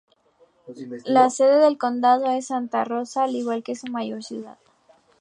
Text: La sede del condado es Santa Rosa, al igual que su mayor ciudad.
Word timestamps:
La 1.05 1.29
sede 1.29 1.57
del 1.59 1.77
condado 1.77 2.25
es 2.31 2.47
Santa 2.47 2.83
Rosa, 2.83 3.25
al 3.25 3.35
igual 3.35 3.61
que 3.61 3.75
su 3.75 3.85
mayor 3.85 4.23
ciudad. 4.23 4.57